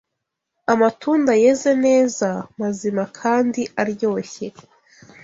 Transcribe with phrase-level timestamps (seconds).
[0.73, 4.47] Amatunda yeze neza, mazima kandi aryoshye,